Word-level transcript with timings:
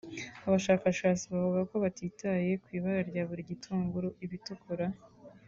Abashakashati 0.47 1.23
bavuga 1.33 1.61
ko 1.69 1.75
hatitawe 1.83 2.51
ku 2.63 2.67
ibara 2.77 3.01
rya 3.09 3.23
buri 3.29 3.41
gitunguru 3.51 4.09
(ibitukura 4.25 4.87